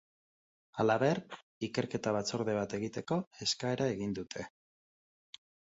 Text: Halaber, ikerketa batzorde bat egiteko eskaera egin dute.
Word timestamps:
Halaber, 0.83 1.21
ikerketa 1.69 2.15
batzorde 2.17 2.57
bat 2.61 2.75
egiteko 2.81 3.21
eskaera 3.47 3.93
egin 3.99 4.21
dute. 4.23 4.53